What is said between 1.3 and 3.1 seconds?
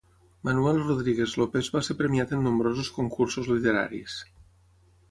López va ser premiat en nombrosos